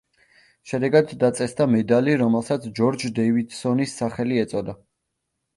შედეგად 0.69 1.11
დაწესდა 1.23 1.67
მედალი, 1.75 2.15
რომელსაც 2.23 2.65
ჯორჯ 2.81 3.05
დევიდსონის 3.21 3.97
სახელი 4.03 4.45
ეწოდა. 4.47 4.77